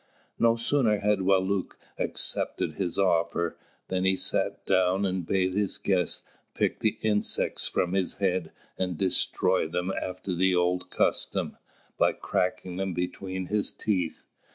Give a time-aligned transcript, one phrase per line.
[0.39, 3.55] No sooner had Wālūt accepted his offer,
[3.87, 6.23] than he sat down and bade his guest
[6.55, 11.55] pick the insects from his head and destroy them, after the old custom,
[11.99, 14.23] by cracking them between his teeth.